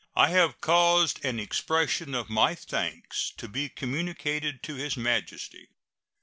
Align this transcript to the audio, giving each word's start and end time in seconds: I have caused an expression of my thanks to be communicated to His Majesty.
I 0.15 0.29
have 0.29 0.61
caused 0.61 1.23
an 1.23 1.39
expression 1.39 2.15
of 2.15 2.27
my 2.27 2.55
thanks 2.55 3.31
to 3.37 3.47
be 3.47 3.69
communicated 3.69 4.63
to 4.63 4.73
His 4.73 4.97
Majesty. 4.97 5.67